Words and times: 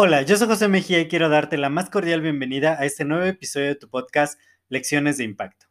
Hola, 0.00 0.22
yo 0.22 0.36
soy 0.36 0.46
José 0.46 0.68
Mejía 0.68 1.00
y 1.00 1.08
quiero 1.08 1.28
darte 1.28 1.58
la 1.58 1.70
más 1.70 1.90
cordial 1.90 2.20
bienvenida 2.20 2.78
a 2.78 2.84
este 2.84 3.04
nuevo 3.04 3.24
episodio 3.24 3.66
de 3.66 3.74
tu 3.74 3.90
podcast 3.90 4.38
Lecciones 4.68 5.18
de 5.18 5.24
Impacto. 5.24 5.66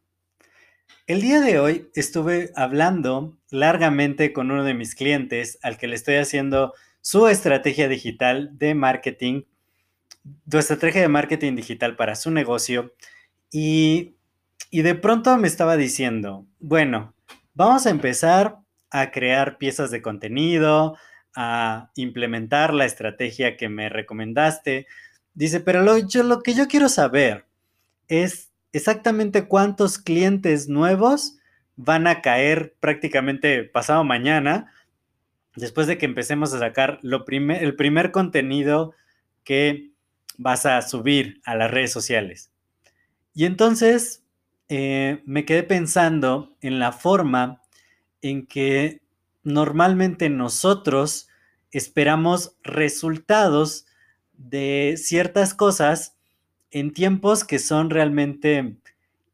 El 1.06 1.22
día 1.22 1.40
de 1.40 1.58
hoy 1.58 1.88
estuve 1.94 2.52
hablando 2.54 3.38
largamente 3.50 4.34
con 4.34 4.50
uno 4.50 4.64
de 4.64 4.74
mis 4.74 4.94
clientes 4.94 5.58
al 5.62 5.78
que 5.78 5.88
le 5.88 5.94
estoy 5.96 6.16
haciendo 6.16 6.74
su 7.00 7.26
estrategia 7.26 7.88
digital 7.88 8.50
de 8.58 8.74
marketing, 8.74 9.44
su 10.50 10.58
estrategia 10.58 11.00
de 11.00 11.08
marketing 11.08 11.56
digital 11.56 11.96
para 11.96 12.14
su 12.14 12.30
negocio 12.30 12.92
y, 13.50 14.16
y 14.70 14.82
de 14.82 14.94
pronto 14.94 15.34
me 15.38 15.48
estaba 15.48 15.78
diciendo, 15.78 16.46
bueno, 16.58 17.14
vamos 17.54 17.86
a 17.86 17.90
empezar 17.90 18.58
a 18.90 19.10
crear 19.10 19.58
piezas 19.58 19.90
de 19.90 20.02
contenido, 20.02 20.96
a 21.34 21.90
implementar 21.94 22.74
la 22.74 22.84
estrategia 22.84 23.56
que 23.56 23.68
me 23.68 23.88
recomendaste. 23.88 24.86
Dice, 25.34 25.60
pero 25.60 25.82
lo, 25.82 25.98
yo, 25.98 26.22
lo 26.22 26.42
que 26.42 26.54
yo 26.54 26.66
quiero 26.68 26.88
saber 26.88 27.46
es 28.08 28.50
exactamente 28.72 29.46
cuántos 29.46 29.98
clientes 29.98 30.68
nuevos 30.68 31.38
van 31.76 32.06
a 32.06 32.22
caer 32.22 32.74
prácticamente 32.80 33.62
pasado 33.64 34.02
mañana, 34.02 34.72
después 35.54 35.86
de 35.86 35.96
que 35.96 36.06
empecemos 36.06 36.52
a 36.52 36.58
sacar 36.58 36.98
lo 37.02 37.24
el 37.28 37.76
primer 37.76 38.10
contenido 38.10 38.94
que 39.44 39.92
vas 40.36 40.66
a 40.66 40.82
subir 40.82 41.40
a 41.44 41.54
las 41.54 41.70
redes 41.70 41.92
sociales. 41.92 42.50
Y 43.34 43.44
entonces 43.44 44.24
eh, 44.68 45.22
me 45.24 45.44
quedé 45.44 45.62
pensando 45.62 46.56
en 46.60 46.80
la 46.80 46.92
forma 46.92 47.62
en 48.22 48.46
que 48.46 49.00
normalmente 49.42 50.28
nosotros 50.28 51.28
esperamos 51.70 52.56
resultados 52.62 53.86
de 54.32 54.94
ciertas 54.96 55.54
cosas 55.54 56.16
en 56.70 56.92
tiempos 56.92 57.44
que 57.44 57.58
son 57.58 57.90
realmente 57.90 58.76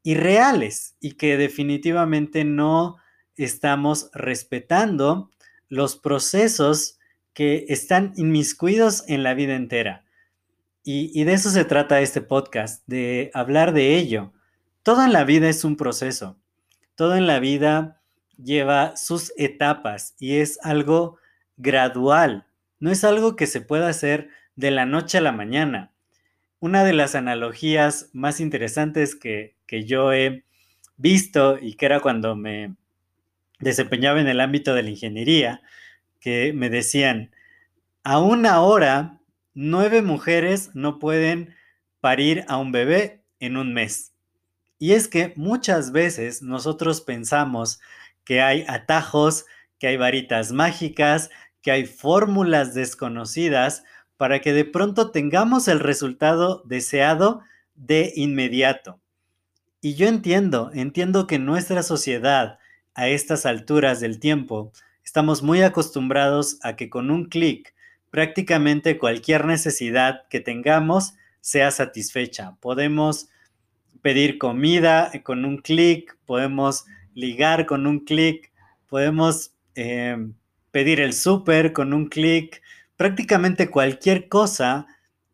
irreales 0.03 0.95
y 0.99 1.13
que 1.13 1.37
definitivamente 1.37 2.43
no 2.43 2.97
estamos 3.35 4.09
respetando 4.13 5.31
los 5.67 5.97
procesos 5.97 6.99
que 7.33 7.65
están 7.67 8.13
inmiscuidos 8.15 9.03
en 9.07 9.23
la 9.23 9.33
vida 9.33 9.55
entera. 9.55 10.05
Y, 10.87 11.23
de 11.23 11.33
eso 11.33 11.49
se 11.49 11.65
trata 11.65 11.99
este 11.99 12.21
podcast, 12.21 12.83
de 12.85 13.31
hablar 13.33 13.73
de 13.73 13.97
ello. 13.97 14.31
Todo 14.83 15.03
en 15.03 15.13
la 15.13 15.23
vida 15.23 15.49
es 15.49 15.63
un 15.63 15.77
proceso. 15.77 16.37
Todo 16.93 17.15
en 17.15 17.25
la 17.25 17.39
vida 17.39 17.99
lleva 18.37 18.95
sus 18.95 19.33
etapas 19.37 20.15
y 20.19 20.37
es 20.37 20.59
algo 20.63 21.17
gradual, 21.57 22.45
no 22.79 22.91
es 22.91 23.03
algo 23.03 23.35
que 23.35 23.47
se 23.47 23.61
pueda 23.61 23.87
hacer 23.89 24.29
de 24.55 24.71
la 24.71 24.85
noche 24.85 25.17
a 25.17 25.21
la 25.21 25.31
mañana. 25.31 25.91
Una 26.59 26.83
de 26.83 26.93
las 26.93 27.15
analogías 27.15 28.09
más 28.13 28.39
interesantes 28.39 29.15
que, 29.15 29.55
que 29.65 29.85
yo 29.85 30.13
he 30.13 30.43
visto 30.97 31.57
y 31.61 31.75
que 31.75 31.85
era 31.85 31.99
cuando 31.99 32.35
me 32.35 32.75
desempeñaba 33.59 34.21
en 34.21 34.27
el 34.27 34.39
ámbito 34.39 34.73
de 34.73 34.83
la 34.83 34.89
ingeniería, 34.89 35.61
que 36.19 36.53
me 36.53 36.69
decían, 36.69 37.31
a 38.03 38.19
una 38.19 38.61
hora, 38.61 39.19
nueve 39.53 40.01
mujeres 40.01 40.71
no 40.73 40.99
pueden 40.99 41.55
parir 42.01 42.45
a 42.47 42.57
un 42.57 42.71
bebé 42.71 43.21
en 43.39 43.57
un 43.57 43.73
mes. 43.73 44.13
Y 44.77 44.91
es 44.91 45.07
que 45.07 45.33
muchas 45.35 45.91
veces 45.91 46.41
nosotros 46.41 47.01
pensamos 47.01 47.79
que 48.25 48.41
hay 48.41 48.65
atajos, 48.67 49.45
que 49.79 49.87
hay 49.87 49.97
varitas 49.97 50.51
mágicas, 50.51 51.29
que 51.61 51.71
hay 51.71 51.85
fórmulas 51.85 52.73
desconocidas 52.73 53.83
para 54.17 54.41
que 54.41 54.53
de 54.53 54.65
pronto 54.65 55.11
tengamos 55.11 55.67
el 55.67 55.79
resultado 55.79 56.63
deseado 56.65 57.41
de 57.75 58.13
inmediato. 58.15 58.99
Y 59.81 59.95
yo 59.95 60.07
entiendo, 60.07 60.71
entiendo 60.73 61.27
que 61.27 61.39
nuestra 61.39 61.83
sociedad 61.83 62.59
a 62.95 63.07
estas 63.07 63.45
alturas 63.45 63.99
del 63.99 64.19
tiempo 64.19 64.71
estamos 65.03 65.43
muy 65.43 65.61
acostumbrados 65.61 66.57
a 66.63 66.75
que 66.75 66.89
con 66.89 67.11
un 67.11 67.25
clic 67.25 67.75
prácticamente 68.09 68.97
cualquier 68.97 69.45
necesidad 69.45 70.27
que 70.29 70.39
tengamos 70.39 71.13
sea 71.41 71.69
satisfecha. 71.69 72.55
Podemos 72.61 73.29
pedir 74.01 74.37
comida 74.37 75.11
con 75.23 75.45
un 75.45 75.57
clic, 75.57 76.17
podemos 76.25 76.85
ligar 77.15 77.65
con 77.65 77.87
un 77.87 78.01
clic, 78.01 78.51
podemos 78.87 79.55
em, 79.73 80.33
pedir 80.71 80.99
el 80.99 81.13
súper 81.13 81.73
con 81.73 81.93
un 81.93 82.07
clic, 82.07 82.61
prácticamente 82.97 83.71
cualquier 83.71 84.27
cosa 84.27 84.85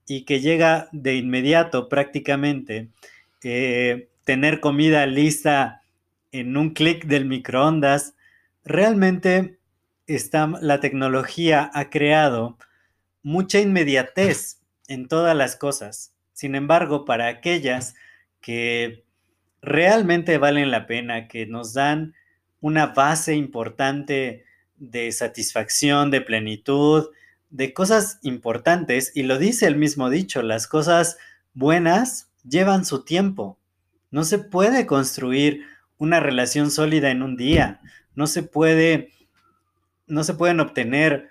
y 0.08 0.24
que 0.24 0.40
llega 0.40 0.88
de 0.91 1.16
inmediato 1.16 1.90
prácticamente, 1.90 2.90
eh, 3.44 4.09
tener 4.24 4.59
comida 4.59 5.06
lista 5.06 5.81
en 6.31 6.56
un 6.56 6.70
clic 6.72 7.06
del 7.06 7.25
microondas, 7.25 8.16
realmente 8.64 9.58
está, 10.08 10.47
la 10.62 10.80
tecnología 10.80 11.70
ha 11.74 11.90
creado 11.90 12.58
mucha 13.24 13.59
inmediatez 13.59 14.59
en 14.88 15.08
todas 15.08 15.36
las 15.36 15.56
cosas. 15.56 16.14
Sin 16.34 16.56
embargo, 16.56 17.06
para 17.06 17.28
aquellas 17.28 17.96
que 18.41 19.03
realmente 19.62 20.38
valen 20.38 20.72
la 20.72 20.88
pena, 20.88 21.28
que 21.28 21.46
nos 21.46 21.74
dan 21.74 22.14
una 22.60 22.88
base 22.88 23.36
importante 23.36 24.46
de 24.78 25.12
satisfacción, 25.12 26.12
de 26.12 26.22
plenitud, 26.22 27.10
de 27.50 27.74
cosas 27.74 28.20
importantes, 28.24 29.12
y 29.16 29.24
lo 29.24 29.38
dice 29.38 29.68
el 29.68 29.76
mismo 29.76 30.10
dicho, 30.10 30.42
las 30.42 30.68
cosas 30.68 31.18
buenas 31.54 32.30
llevan 32.44 32.86
su 32.86 33.04
tiempo. 33.04 33.60
No 34.10 34.24
se 34.24 34.40
puede 34.40 34.86
construir 34.86 35.66
una 35.98 36.20
relación 36.20 36.72
sólida 36.72 37.12
en 37.12 37.22
un 37.22 37.36
día, 37.36 37.82
no 38.16 38.28
se 38.28 38.44
puede, 38.44 39.12
no 40.08 40.24
se 40.24 40.34
pueden 40.34 40.60
obtener 40.60 41.30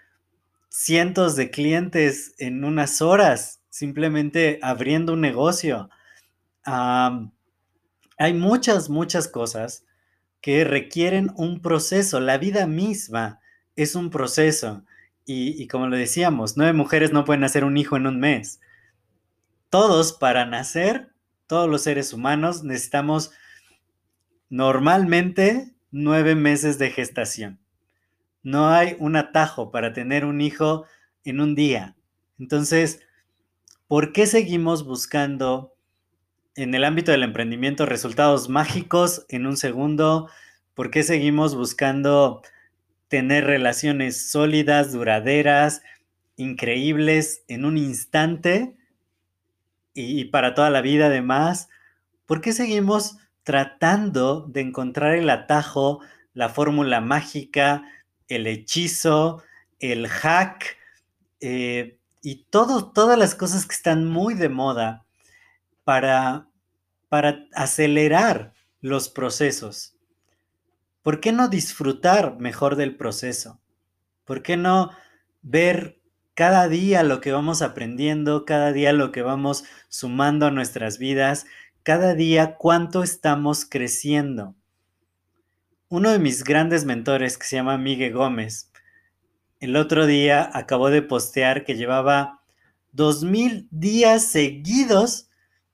cientos 0.68 1.36
de 1.36 1.50
clientes 1.50 2.34
en 2.38 2.64
unas 2.64 3.02
horas 3.02 3.60
simplemente 3.70 4.58
abriendo 4.62 5.14
un 5.14 5.20
negocio. 5.20 5.90
Hay 8.20 8.34
muchas, 8.34 8.90
muchas 8.90 9.28
cosas 9.28 9.86
que 10.42 10.64
requieren 10.64 11.30
un 11.36 11.62
proceso. 11.62 12.20
La 12.20 12.36
vida 12.36 12.66
misma 12.66 13.40
es 13.76 13.94
un 13.94 14.10
proceso. 14.10 14.84
Y, 15.24 15.66
como 15.68 15.86
lo 15.86 15.96
decíamos, 15.96 16.58
nueve 16.58 16.74
mujeres 16.74 17.14
no 17.14 17.24
pueden 17.24 17.44
hacer 17.44 17.64
un 17.64 17.78
hijo 17.78 17.96
en 17.96 18.06
un 18.06 18.20
mes. 18.20 18.60
Todos 19.70 20.12
para 20.12 20.44
nacer, 20.44 21.14
todos 21.46 21.66
los 21.66 21.80
seres 21.80 22.12
humanos 22.12 22.62
necesitamos 22.62 23.30
normalmente 24.50 25.74
nueve 25.90 26.34
meses 26.34 26.78
de 26.78 26.90
gestación. 26.90 27.58
No 28.42 28.68
hay 28.68 28.96
un 28.98 29.16
atajo 29.16 29.70
para 29.70 29.94
tener 29.94 30.26
un 30.26 30.42
hijo 30.42 30.84
en 31.24 31.40
un 31.40 31.54
día. 31.54 31.96
Entonces, 32.38 33.00
¿por 33.86 34.12
qué 34.12 34.26
seguimos 34.26 34.84
buscando 34.84 35.74
en 36.62 36.74
el 36.74 36.84
ámbito 36.84 37.10
del 37.10 37.22
emprendimiento 37.22 37.86
resultados 37.86 38.48
mágicos 38.48 39.24
en 39.28 39.46
un 39.46 39.56
segundo? 39.56 40.28
¿Por 40.74 40.90
qué 40.90 41.02
seguimos 41.02 41.56
buscando 41.56 42.42
tener 43.08 43.44
relaciones 43.44 44.30
sólidas, 44.30 44.92
duraderas, 44.92 45.82
increíbles 46.36 47.44
en 47.48 47.64
un 47.64 47.78
instante 47.78 48.76
y, 49.94 50.26
para 50.26 50.54
toda 50.54 50.68
la 50.68 50.82
vida 50.82 51.06
además? 51.06 51.70
¿Por 52.26 52.42
qué 52.42 52.52
seguimos 52.52 53.16
tratando 53.42 54.46
de 54.46 54.60
encontrar 54.60 55.14
el 55.14 55.30
atajo, 55.30 56.00
la 56.34 56.50
fórmula 56.50 57.00
mágica, 57.00 57.84
el 58.28 58.46
hechizo, 58.46 59.42
el 59.78 60.08
hack 60.08 60.76
eh, 61.40 61.98
y 62.22 62.44
todas 62.50 63.18
las 63.18 63.34
cosas 63.34 63.64
que 63.64 63.74
están 63.74 64.06
muy 64.06 64.34
de 64.34 64.50
moda 64.50 65.06
para, 65.84 66.49
para 67.10 67.44
acelerar 67.52 68.54
los 68.80 69.10
procesos? 69.10 69.96
¿Por 71.02 71.20
qué 71.20 71.32
no 71.32 71.48
disfrutar 71.48 72.38
mejor 72.38 72.76
del 72.76 72.96
proceso? 72.96 73.60
¿Por 74.24 74.42
qué 74.42 74.56
no 74.56 74.90
ver 75.42 76.00
cada 76.34 76.68
día 76.68 77.02
lo 77.02 77.20
que 77.20 77.32
vamos 77.32 77.62
aprendiendo, 77.62 78.44
cada 78.44 78.72
día 78.72 78.92
lo 78.92 79.10
que 79.12 79.22
vamos 79.22 79.64
sumando 79.88 80.46
a 80.46 80.50
nuestras 80.50 80.98
vidas, 80.98 81.46
cada 81.82 82.14
día 82.14 82.56
cuánto 82.56 83.02
estamos 83.02 83.64
creciendo? 83.64 84.54
Uno 85.88 86.10
de 86.12 86.20
mis 86.20 86.44
grandes 86.44 86.84
mentores, 86.84 87.36
que 87.36 87.46
se 87.46 87.56
llama 87.56 87.76
Miguel 87.76 88.12
Gómez, 88.12 88.70
el 89.58 89.74
otro 89.74 90.06
día 90.06 90.48
acabó 90.54 90.90
de 90.90 91.02
postear 91.02 91.64
que 91.64 91.74
llevaba 91.74 92.40
dos 92.92 93.24
mil 93.24 93.66
días 93.72 94.26
seguidos 94.26 95.28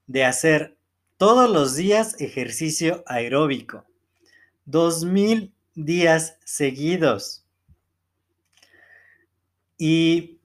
de 0.07 0.25
hacer 0.25 0.76
todos 1.17 1.49
los 1.49 1.75
días 1.75 2.19
ejercicio 2.21 3.03
aeróbico. 3.07 3.85
Dos 4.65 5.03
mil 5.03 5.53
días 5.73 6.37
seguidos. 6.45 7.43
Y 9.77 10.39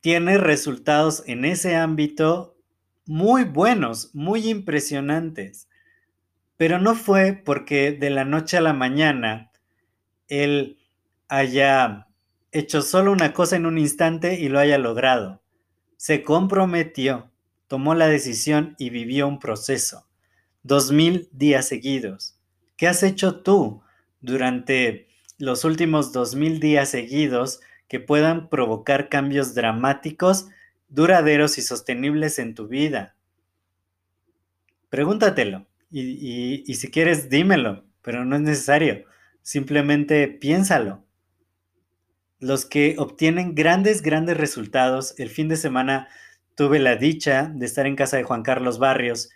tiene 0.00 0.38
resultados 0.38 1.22
en 1.26 1.44
ese 1.44 1.76
ámbito 1.76 2.56
muy 3.06 3.44
buenos, 3.44 4.14
muy 4.14 4.48
impresionantes. 4.48 5.68
Pero 6.56 6.78
no 6.78 6.94
fue 6.94 7.32
porque 7.32 7.92
de 7.92 8.10
la 8.10 8.24
noche 8.24 8.56
a 8.56 8.62
la 8.62 8.72
mañana 8.72 9.50
él 10.28 10.78
haya 11.28 12.08
hecho 12.52 12.82
solo 12.82 13.12
una 13.12 13.32
cosa 13.32 13.56
en 13.56 13.66
un 13.66 13.78
instante 13.78 14.40
y 14.40 14.48
lo 14.48 14.58
haya 14.58 14.78
logrado. 14.78 15.42
Se 15.96 16.22
comprometió, 16.22 17.30
tomó 17.68 17.94
la 17.94 18.08
decisión 18.08 18.74
y 18.78 18.90
vivió 18.90 19.28
un 19.28 19.38
proceso. 19.38 20.06
Dos 20.62 20.92
mil 20.92 21.28
días 21.32 21.68
seguidos. 21.68 22.38
¿Qué 22.76 22.88
has 22.88 23.02
hecho 23.02 23.40
tú 23.40 23.82
durante 24.20 25.08
los 25.38 25.64
últimos 25.64 26.12
dos 26.12 26.34
mil 26.34 26.60
días 26.60 26.90
seguidos 26.90 27.60
que 27.88 28.00
puedan 28.00 28.48
provocar 28.48 29.08
cambios 29.08 29.54
dramáticos, 29.54 30.48
duraderos 30.88 31.58
y 31.58 31.62
sostenibles 31.62 32.38
en 32.38 32.54
tu 32.54 32.68
vida? 32.68 33.14
Pregúntatelo 34.90 35.66
y, 35.90 36.64
y 36.66 36.74
si 36.74 36.90
quieres 36.90 37.28
dímelo, 37.30 37.84
pero 38.02 38.24
no 38.24 38.36
es 38.36 38.42
necesario. 38.42 39.04
Simplemente 39.42 40.28
piénsalo 40.28 41.06
los 42.38 42.66
que 42.66 42.96
obtienen 42.98 43.54
grandes, 43.54 44.02
grandes 44.02 44.36
resultados. 44.36 45.14
El 45.18 45.30
fin 45.30 45.48
de 45.48 45.56
semana 45.56 46.08
tuve 46.56 46.80
la 46.80 46.96
dicha 46.96 47.52
de 47.54 47.66
estar 47.66 47.86
en 47.86 47.94
casa 47.94 48.16
de 48.16 48.24
Juan 48.24 48.42
Carlos 48.42 48.78
Barrios, 48.78 49.30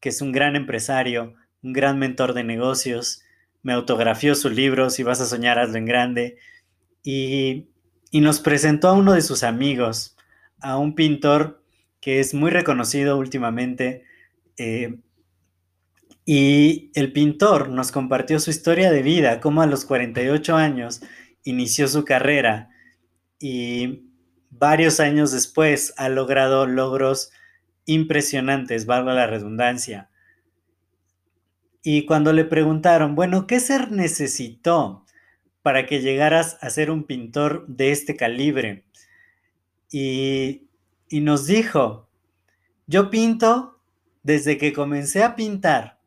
que 0.00 0.08
es 0.08 0.22
un 0.22 0.32
gran 0.32 0.56
empresario, 0.56 1.34
un 1.62 1.72
gran 1.74 1.98
mentor 1.98 2.32
de 2.32 2.44
negocios. 2.44 3.22
Me 3.62 3.72
autografió 3.74 4.34
su 4.34 4.48
libro, 4.48 4.88
Si 4.88 5.02
vas 5.02 5.20
a 5.20 5.26
soñar, 5.26 5.58
hazlo 5.58 5.76
en 5.76 5.84
grande. 5.84 6.38
Y, 7.02 7.66
nos 8.12 8.40
presentó 8.40 8.88
a 8.88 8.92
uno 8.94 9.12
de 9.12 9.20
sus 9.20 9.42
amigos, 9.42 10.16
a 10.60 10.78
un 10.78 10.94
pintor 10.94 11.62
que 12.00 12.20
es 12.20 12.32
muy 12.32 12.50
reconocido 12.50 13.18
últimamente. 13.18 14.04
Eh, 14.56 14.98
y 16.24 16.90
el 16.94 17.12
pintor 17.12 17.68
nos 17.68 17.90
compartió 17.90 18.38
su 18.38 18.50
historia 18.50 18.90
de 18.92 19.02
vida, 19.02 19.40
como 19.40 19.60
a 19.60 19.66
los 19.66 19.84
48 19.84 20.56
años 20.56 21.02
inició 21.44 21.88
su 21.88 22.04
carrera 22.04 22.70
y 23.40 24.07
varios 24.50 25.00
años 25.00 25.32
después 25.32 25.94
ha 25.96 26.08
logrado 26.08 26.66
logros 26.66 27.30
impresionantes, 27.84 28.86
valga 28.86 29.14
la 29.14 29.26
redundancia. 29.26 30.10
Y 31.82 32.06
cuando 32.06 32.32
le 32.32 32.44
preguntaron, 32.44 33.14
bueno, 33.14 33.46
¿qué 33.46 33.60
ser 33.60 33.90
necesitó 33.90 35.04
para 35.62 35.86
que 35.86 36.00
llegaras 36.00 36.58
a 36.60 36.70
ser 36.70 36.90
un 36.90 37.04
pintor 37.04 37.66
de 37.66 37.92
este 37.92 38.16
calibre? 38.16 38.84
Y, 39.90 40.68
y 41.08 41.20
nos 41.20 41.46
dijo, 41.46 42.08
yo 42.86 43.10
pinto 43.10 43.80
desde 44.22 44.58
que 44.58 44.72
comencé 44.72 45.22
a 45.22 45.34
pintar, 45.34 45.98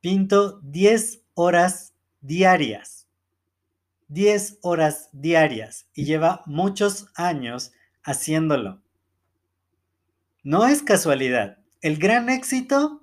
pinto 0.00 0.60
10 0.62 1.22
horas 1.34 1.94
diarias 2.20 2.93
10 4.08 4.58
horas 4.62 5.08
diarias 5.12 5.86
y 5.94 6.04
lleva 6.04 6.42
muchos 6.46 7.08
años 7.14 7.72
haciéndolo. 8.02 8.82
No 10.42 10.66
es 10.66 10.82
casualidad. 10.82 11.58
El 11.80 11.96
gran 11.96 12.28
éxito 12.28 13.00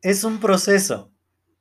es 0.00 0.22
un 0.24 0.38
proceso. 0.38 1.12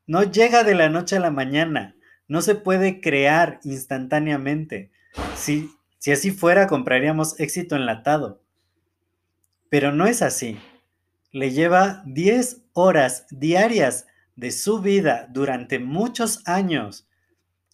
No 0.06 0.24
llega 0.24 0.64
de 0.64 0.76
la 0.76 0.90
noche 0.90 1.16
a 1.16 1.20
la 1.20 1.32
mañana. 1.32 1.96
No 2.28 2.42
se 2.42 2.56
puede 2.56 3.02
crear 3.02 3.60
instantáneamente. 3.64 4.92
Si, 5.36 5.72
si 5.98 6.12
así 6.12 6.32
fuera, 6.32 6.68
compraríamos 6.68 7.40
éxito 7.40 7.76
enlatado. 7.76 8.42
Pero 9.70 9.92
no 9.92 10.06
es 10.06 10.22
así. 10.22 10.60
Le 11.32 11.52
lleva 11.52 12.04
10 12.06 12.62
horas 12.74 13.26
diarias 13.32 14.06
de 14.36 14.52
su 14.52 14.82
vida 14.82 15.28
durante 15.32 15.80
muchos 15.80 16.48
años 16.48 17.08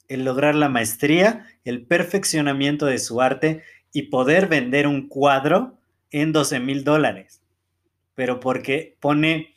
el 0.09 0.25
lograr 0.25 0.55
la 0.55 0.67
maestría, 0.67 1.47
el 1.63 1.85
perfeccionamiento 1.85 2.85
de 2.85 2.99
su 2.99 3.21
arte 3.21 3.63
y 3.93 4.03
poder 4.03 4.47
vender 4.47 4.87
un 4.87 5.07
cuadro 5.07 5.79
en 6.11 6.33
12 6.33 6.59
mil 6.59 6.83
dólares. 6.83 7.41
Pero 8.15 8.39
porque 8.39 8.97
pone 8.99 9.55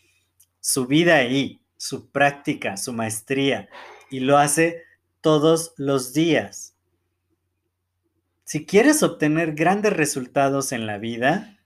su 0.61 0.87
vida 0.87 1.17
ahí, 1.17 1.61
su 1.77 2.11
práctica, 2.11 2.77
su 2.77 2.93
maestría, 2.93 3.69
y 4.11 4.21
lo 4.21 4.39
hace 4.39 4.83
todos 5.21 5.73
los 5.77 6.13
días. 6.13 6.77
Si 8.45 8.67
quieres 8.67 9.03
obtener 9.03 9.55
grandes 9.55 9.95
resultados 9.95 10.73
en 10.73 10.87
la 10.87 10.99
vida, 10.99 11.59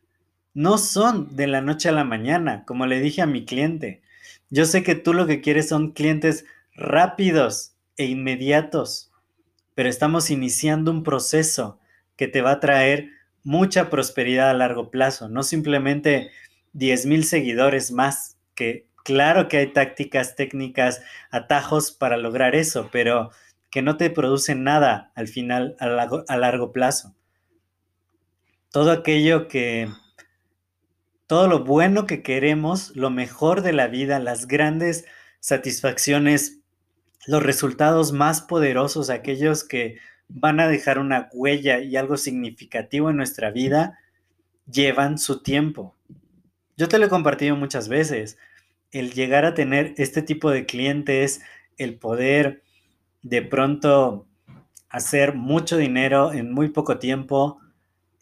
no 0.55 0.79
son 0.79 1.37
de 1.37 1.49
la 1.49 1.61
noche 1.61 1.89
a 1.89 1.93
la 1.93 2.05
mañana, 2.05 2.65
como 2.65 2.87
le 2.87 3.01
dije 3.01 3.21
a 3.21 3.27
mi 3.27 3.45
cliente. 3.45 4.03
Yo 4.49 4.65
sé 4.65 4.83
que 4.83 4.95
tú 4.95 5.13
lo 5.13 5.27
que 5.27 5.41
quieres 5.41 5.69
son 5.69 5.91
clientes 5.91 6.47
rápidos, 6.75 7.76
e 7.97 8.07
inmediatos, 8.07 9.13
pero 9.75 9.89
estamos 9.89 10.31
iniciando 10.31 10.91
un 10.91 11.03
proceso 11.03 11.79
que 12.17 12.29
te 12.29 12.41
va 12.41 12.53
a 12.53 12.61
traer 12.61 13.11
mucha 13.45 13.91
prosperidad 13.91 14.51
a 14.51 14.55
largo 14.55 14.91
plazo, 14.91 15.29
no 15.29 15.43
simplemente 15.43 16.31
10 16.73 17.07
mil 17.07 17.25
seguidores 17.25 17.93
más, 17.93 18.39
que 18.55 18.87
claro 19.05 19.49
que 19.49 19.59
hay 19.59 19.73
tácticas, 19.73 20.35
técnicas, 20.35 21.03
atajos 21.31 21.93
para 21.93 22.17
lograr 22.17 22.55
eso, 22.55 22.89
pero 22.91 23.31
que 23.71 23.83
no 23.83 23.97
te 23.97 24.11
producen 24.11 24.65
nada 24.65 25.13
al 25.15 25.29
final 25.29 25.77
a 25.79 25.87
largo, 25.87 26.25
a 26.29 26.37
largo 26.37 26.73
plazo. 26.73 27.15
Todo 28.73 28.91
aquello 28.91 29.49
que, 29.49 29.89
todo 31.27 31.49
lo 31.49 31.65
bueno 31.65 32.07
que 32.07 32.23
queremos, 32.23 32.95
lo 32.97 33.11
mejor 33.11 33.63
de 33.63 33.73
la 33.73 33.87
vida, 33.87 34.19
las 34.19 34.47
grandes 34.47 35.07
satisfacciones 35.41 36.61
los 37.27 37.43
resultados 37.43 38.13
más 38.13 38.43
poderosos, 38.43 39.11
aquellos 39.11 39.65
que 39.65 39.99
van 40.29 40.61
a 40.61 40.69
dejar 40.69 40.99
una 40.99 41.29
huella 41.33 41.81
y 41.81 41.97
algo 41.97 42.17
significativo 42.17 43.11
en 43.11 43.17
nuestra 43.17 43.51
vida, 43.51 43.99
llevan 44.71 45.19
su 45.19 45.43
tiempo. 45.43 45.95
Yo 46.77 46.89
te 46.89 46.99
lo 46.99 47.07
he 47.07 47.11
compartido 47.11 47.57
muchas 47.57 47.89
veces. 47.89 48.39
El 48.91 49.13
llegar 49.13 49.45
a 49.45 49.55
tener 49.55 49.95
este 49.97 50.23
tipo 50.23 50.51
de 50.51 50.67
clientes, 50.67 51.41
el 51.79 51.97
poder 51.97 52.63
de 53.23 53.43
pronto 53.43 54.27
hacer 54.89 55.35
mucho 55.35 55.77
dinero 55.77 56.33
en 56.33 56.53
muy 56.53 56.69
poco 56.69 56.99
tiempo 56.99 57.61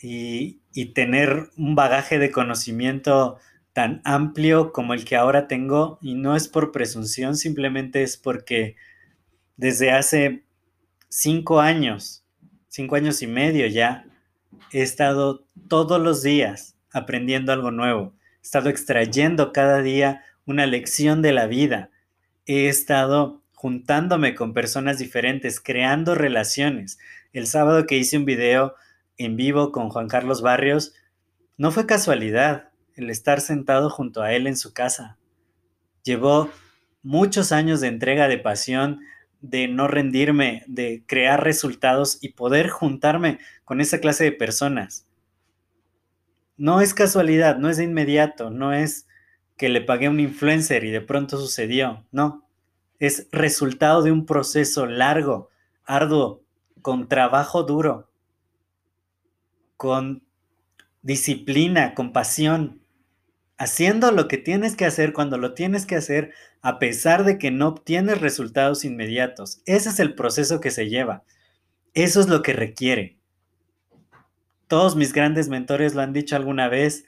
y, 0.00 0.60
y 0.72 0.86
tener 0.86 1.50
un 1.56 1.74
bagaje 1.74 2.18
de 2.18 2.30
conocimiento 2.30 3.38
tan 3.72 4.00
amplio 4.04 4.72
como 4.72 4.94
el 4.94 5.04
que 5.04 5.16
ahora 5.16 5.48
tengo, 5.48 5.98
y 6.00 6.14
no 6.14 6.36
es 6.36 6.48
por 6.48 6.70
presunción, 6.70 7.36
simplemente 7.36 8.02
es 8.02 8.16
porque 8.16 8.76
desde 9.56 9.90
hace 9.90 10.44
cinco 11.08 11.60
años, 11.60 12.24
cinco 12.68 12.96
años 12.96 13.22
y 13.22 13.26
medio 13.26 13.66
ya, 13.66 14.06
he 14.72 14.82
estado 14.82 15.46
todos 15.68 16.00
los 16.00 16.22
días 16.22 16.76
aprendiendo 16.92 17.52
algo 17.52 17.70
nuevo. 17.70 18.14
He 18.38 18.42
estado 18.42 18.68
extrayendo 18.68 19.52
cada 19.52 19.82
día 19.82 20.22
una 20.46 20.66
lección 20.66 21.22
de 21.22 21.32
la 21.32 21.46
vida. 21.46 21.90
He 22.46 22.68
estado 22.68 23.42
juntándome 23.54 24.34
con 24.34 24.52
personas 24.52 24.98
diferentes, 24.98 25.60
creando 25.60 26.14
relaciones. 26.14 26.98
El 27.32 27.46
sábado 27.46 27.86
que 27.86 27.96
hice 27.96 28.18
un 28.18 28.24
video 28.24 28.74
en 29.16 29.36
vivo 29.36 29.72
con 29.72 29.88
Juan 29.88 30.08
Carlos 30.08 30.42
Barrios, 30.42 30.94
no 31.56 31.70
fue 31.70 31.86
casualidad 31.86 32.70
el 32.94 33.10
estar 33.10 33.40
sentado 33.40 33.90
junto 33.90 34.22
a 34.22 34.32
él 34.32 34.46
en 34.46 34.56
su 34.56 34.72
casa. 34.72 35.18
Llevó 36.02 36.50
muchos 37.02 37.52
años 37.52 37.80
de 37.80 37.88
entrega, 37.88 38.28
de 38.28 38.38
pasión, 38.38 39.00
de 39.44 39.68
no 39.68 39.88
rendirme, 39.88 40.64
de 40.66 41.04
crear 41.06 41.44
resultados 41.44 42.16
y 42.22 42.30
poder 42.30 42.70
juntarme 42.70 43.38
con 43.66 43.82
esa 43.82 44.00
clase 44.00 44.24
de 44.24 44.32
personas. 44.32 45.06
No 46.56 46.80
es 46.80 46.94
casualidad, 46.94 47.58
no 47.58 47.68
es 47.68 47.76
de 47.76 47.84
inmediato, 47.84 48.48
no 48.48 48.72
es 48.72 49.06
que 49.58 49.68
le 49.68 49.82
pagué 49.82 50.06
a 50.06 50.10
un 50.10 50.20
influencer 50.20 50.84
y 50.84 50.90
de 50.90 51.02
pronto 51.02 51.36
sucedió, 51.36 52.06
no, 52.10 52.48
es 52.98 53.28
resultado 53.32 54.02
de 54.02 54.12
un 54.12 54.24
proceso 54.24 54.86
largo, 54.86 55.50
arduo, 55.84 56.42
con 56.80 57.06
trabajo 57.06 57.64
duro, 57.64 58.10
con 59.76 60.22
disciplina, 61.02 61.94
con 61.94 62.14
pasión, 62.14 62.80
haciendo 63.56 64.10
lo 64.10 64.28
que 64.28 64.38
tienes 64.38 64.76
que 64.76 64.84
hacer 64.84 65.12
cuando 65.12 65.38
lo 65.38 65.54
tienes 65.54 65.86
que 65.86 65.96
hacer, 65.96 66.32
a 66.60 66.78
pesar 66.78 67.24
de 67.24 67.38
que 67.38 67.50
no 67.50 67.68
obtienes 67.68 68.20
resultados 68.20 68.84
inmediatos. 68.84 69.62
Ese 69.66 69.90
es 69.90 70.00
el 70.00 70.14
proceso 70.14 70.60
que 70.60 70.70
se 70.70 70.88
lleva. 70.88 71.24
Eso 71.94 72.20
es 72.20 72.28
lo 72.28 72.42
que 72.42 72.52
requiere. 72.52 73.18
Todos 74.66 74.96
mis 74.96 75.12
grandes 75.12 75.48
mentores 75.48 75.94
lo 75.94 76.02
han 76.02 76.12
dicho 76.12 76.34
alguna 76.36 76.68
vez. 76.68 77.04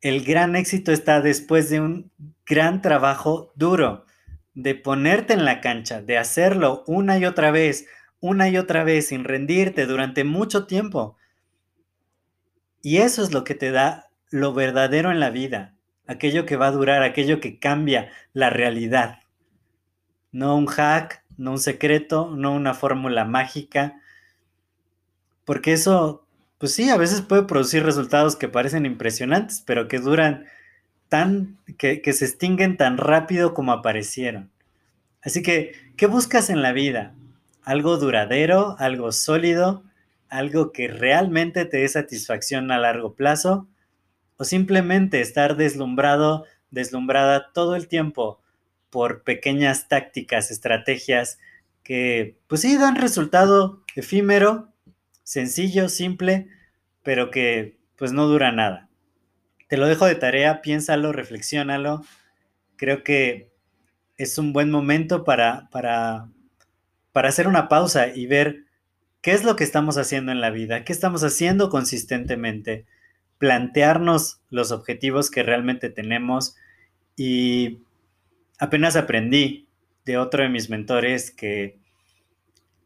El 0.00 0.24
gran 0.24 0.56
éxito 0.56 0.90
está 0.90 1.20
después 1.20 1.70
de 1.70 1.80
un 1.80 2.10
gran 2.44 2.82
trabajo 2.82 3.52
duro, 3.54 4.06
de 4.54 4.74
ponerte 4.74 5.32
en 5.34 5.44
la 5.44 5.60
cancha, 5.60 6.02
de 6.02 6.18
hacerlo 6.18 6.82
una 6.86 7.18
y 7.18 7.24
otra 7.24 7.50
vez, 7.50 7.86
una 8.20 8.48
y 8.48 8.56
otra 8.56 8.84
vez, 8.84 9.08
sin 9.08 9.24
rendirte 9.24 9.86
durante 9.86 10.24
mucho 10.24 10.66
tiempo. 10.66 11.16
Y 12.82 12.98
eso 12.98 13.22
es 13.22 13.32
lo 13.32 13.44
que 13.44 13.54
te 13.54 13.70
da 13.70 14.10
lo 14.34 14.52
verdadero 14.52 15.12
en 15.12 15.20
la 15.20 15.30
vida, 15.30 15.76
aquello 16.08 16.44
que 16.44 16.56
va 16.56 16.66
a 16.66 16.72
durar, 16.72 17.04
aquello 17.04 17.38
que 17.38 17.60
cambia 17.60 18.10
la 18.32 18.50
realidad. 18.50 19.20
No 20.32 20.56
un 20.56 20.66
hack, 20.66 21.22
no 21.36 21.52
un 21.52 21.60
secreto, 21.60 22.34
no 22.34 22.52
una 22.52 22.74
fórmula 22.74 23.24
mágica, 23.24 24.00
porque 25.44 25.72
eso, 25.72 26.26
pues 26.58 26.72
sí, 26.72 26.90
a 26.90 26.96
veces 26.96 27.20
puede 27.22 27.44
producir 27.44 27.84
resultados 27.84 28.34
que 28.34 28.48
parecen 28.48 28.86
impresionantes, 28.86 29.62
pero 29.64 29.86
que 29.86 30.00
duran 30.00 30.46
tan, 31.08 31.56
que, 31.78 32.02
que 32.02 32.12
se 32.12 32.24
extinguen 32.24 32.76
tan 32.76 32.98
rápido 32.98 33.54
como 33.54 33.70
aparecieron. 33.70 34.50
Así 35.22 35.44
que, 35.44 35.76
¿qué 35.96 36.08
buscas 36.08 36.50
en 36.50 36.60
la 36.60 36.72
vida? 36.72 37.14
¿Algo 37.62 37.98
duradero, 37.98 38.74
algo 38.80 39.12
sólido, 39.12 39.84
algo 40.28 40.72
que 40.72 40.88
realmente 40.88 41.66
te 41.66 41.76
dé 41.76 41.88
satisfacción 41.88 42.72
a 42.72 42.78
largo 42.78 43.14
plazo? 43.14 43.68
¿O 44.36 44.44
simplemente 44.44 45.20
estar 45.20 45.56
deslumbrado, 45.56 46.44
deslumbrada 46.70 47.52
todo 47.52 47.76
el 47.76 47.88
tiempo 47.88 48.40
por 48.90 49.22
pequeñas 49.22 49.88
tácticas, 49.88 50.50
estrategias 50.50 51.38
que 51.82 52.38
pues 52.46 52.62
sí 52.62 52.76
dan 52.76 52.96
resultado 52.96 53.82
efímero, 53.94 54.72
sencillo, 55.22 55.88
simple, 55.88 56.48
pero 57.02 57.30
que 57.30 57.78
pues 57.96 58.12
no 58.12 58.26
dura 58.26 58.50
nada. 58.52 58.88
Te 59.68 59.76
lo 59.76 59.86
dejo 59.86 60.06
de 60.06 60.14
tarea, 60.14 60.62
piénsalo, 60.62 61.12
reflexiónalo. 61.12 62.04
Creo 62.76 63.04
que 63.04 63.52
es 64.16 64.38
un 64.38 64.52
buen 64.52 64.70
momento 64.70 65.24
para, 65.24 65.68
para, 65.70 66.28
para 67.12 67.28
hacer 67.28 67.48
una 67.48 67.68
pausa 67.68 68.08
y 68.08 68.26
ver 68.26 68.64
qué 69.20 69.32
es 69.32 69.44
lo 69.44 69.56
que 69.56 69.64
estamos 69.64 69.96
haciendo 69.96 70.32
en 70.32 70.40
la 70.40 70.50
vida, 70.50 70.84
qué 70.84 70.92
estamos 70.92 71.24
haciendo 71.24 71.70
consistentemente, 71.70 72.86
plantearnos 73.38 74.40
los 74.50 74.72
objetivos 74.72 75.30
que 75.30 75.42
realmente 75.42 75.90
tenemos 75.90 76.56
y 77.16 77.80
apenas 78.58 78.96
aprendí 78.96 79.68
de 80.04 80.18
otro 80.18 80.42
de 80.42 80.48
mis 80.48 80.70
mentores 80.70 81.30
que, 81.30 81.78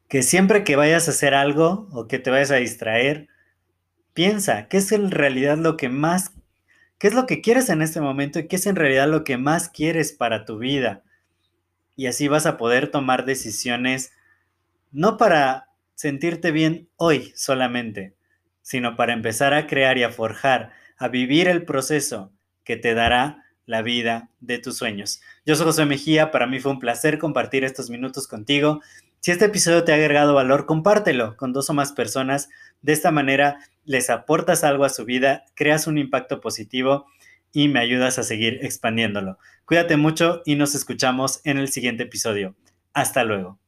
que 0.09 0.23
siempre 0.23 0.65
que 0.65 0.77
vayas 0.77 1.09
a 1.09 1.11
hacer 1.11 1.35
algo 1.35 1.89
o 1.93 2.07
que 2.07 2.19
te 2.19 2.31
vayas 2.31 2.51
a 2.51 2.57
distraer, 2.57 3.29
piensa 4.15 4.69
qué 4.69 4.79
es 4.79 4.93
en 4.93 5.11
realidad 5.11 5.59
lo 5.59 5.77
que 5.77 5.89
más, 5.89 6.33
qué 6.99 7.09
es 7.09 7.15
lo 7.15 7.27
que 7.27 7.41
quieres 7.41 7.69
en 7.69 7.83
este 7.83 8.01
momento 8.01 8.39
y 8.39 8.49
qué 8.49 8.57
es 8.57 8.67
en 8.67 8.77
realidad 8.77 9.09
lo 9.09 9.25
que 9.25 9.37
más 9.37 9.69
quieres 9.69 10.13
para 10.13 10.45
tu 10.45 10.59
vida. 10.59 11.03
Y 11.97 12.07
así 12.07 12.29
vas 12.29 12.47
a 12.47 12.57
poder 12.57 12.91
tomar 12.91 13.25
decisiones 13.25 14.13
no 14.91 15.17
para 15.17 15.69
sentirte 15.95 16.53
bien 16.53 16.89
hoy 16.97 17.33
solamente, 17.35 18.15
sino 18.69 18.97
para 18.97 19.15
empezar 19.15 19.55
a 19.55 19.67
crear 19.67 19.97
y 19.97 20.03
a 20.03 20.11
forjar, 20.11 20.73
a 20.99 21.09
vivir 21.09 21.49
el 21.49 21.65
proceso 21.65 22.35
que 22.65 22.77
te 22.77 22.93
dará 22.93 23.47
la 23.65 23.81
vida 23.81 24.29
de 24.41 24.59
tus 24.59 24.77
sueños. 24.77 25.23
Yo 25.47 25.57
soy 25.57 25.65
José 25.65 25.87
Mejía, 25.87 26.31
para 26.31 26.47
mí 26.47 26.61
fue 26.61 26.73
un 26.73 26.79
placer 26.79 27.19
compartir 27.19 27.65
estos 27.65 27.89
minutos 27.89 28.29
contigo. 28.29 28.83
Si 29.21 29.31
este 29.31 29.47
episodio 29.47 29.85
te 29.85 29.93
ha 29.93 29.95
agregado 29.95 30.35
valor, 30.35 30.67
compártelo 30.67 31.35
con 31.39 31.55
dos 31.55 31.71
o 31.71 31.73
más 31.73 31.93
personas. 31.93 32.51
De 32.83 32.93
esta 32.93 33.11
manera 33.11 33.57
les 33.87 34.11
aportas 34.11 34.65
algo 34.65 34.85
a 34.85 34.91
su 34.91 35.07
vida, 35.07 35.47
creas 35.55 35.87
un 35.87 35.97
impacto 35.97 36.43
positivo 36.43 37.07
y 37.55 37.69
me 37.69 37.81
ayudas 37.81 38.19
a 38.19 38.23
seguir 38.23 38.59
expandiéndolo. 38.61 39.39
Cuídate 39.65 39.97
mucho 39.97 40.43
y 40.45 40.57
nos 40.57 40.75
escuchamos 40.75 41.41
en 41.45 41.57
el 41.57 41.69
siguiente 41.69 42.03
episodio. 42.03 42.55
Hasta 42.93 43.25
luego. 43.25 43.59